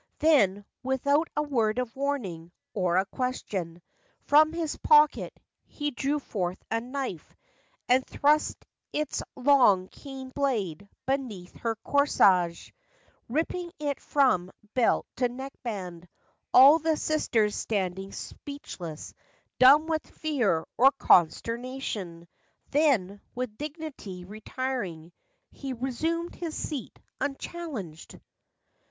Then, 0.17 0.65
without 0.81 1.27
a 1.37 1.43
word 1.43 1.77
of 1.77 1.95
warning, 1.95 2.51
Or 2.73 2.97
a 2.97 3.05
question, 3.05 3.83
from 4.23 4.51
his 4.51 4.75
pocket. 4.77 5.31
He 5.67 5.91
drew 5.91 6.17
forth 6.17 6.57
a 6.71 6.81
knife, 6.81 7.35
and 7.87 8.03
thrust 8.07 8.65
its 8.91 9.19
FACTS 9.19 9.21
AND 9.35 9.45
FANCIES. 9.45 9.49
71 9.51 9.55
Long 9.57 9.87
keen 9.91 10.29
blade 10.31 10.89
beneath 11.05 11.55
her 11.59 11.75
corsage, 11.83 12.71
Ripping 13.29 13.71
it 13.77 13.99
from 13.99 14.49
belt 14.73 15.05
to 15.17 15.29
neck 15.29 15.53
band; 15.61 16.07
All 16.51 16.79
the 16.79 16.97
sisters 16.97 17.55
standing 17.55 18.11
speechless, 18.11 19.13
Dumb 19.59 19.85
with 19.85 20.07
fear 20.09 20.65
or 20.79 20.91
consternation. 20.93 22.27
Then, 22.71 23.21
with 23.35 23.55
dignity 23.55 24.25
retiring, 24.25 25.11
He 25.51 25.73
resumed 25.73 26.33
his 26.33 26.57
seat 26.57 26.97
unchallenged. 27.19 28.19